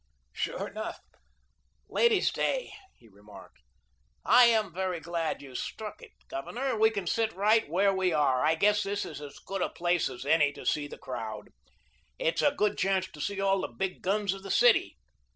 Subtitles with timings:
[0.33, 0.99] "Sure enough,
[1.87, 3.59] Ladies' Day," he remarked,
[4.25, 6.75] "I am very glad you struck it, Governor.
[6.75, 8.43] We can sit right where we are.
[8.43, 11.49] I guess this is as good a place as any to see the crowd.
[12.17, 14.97] It's a good chance to see all the big guns of the city.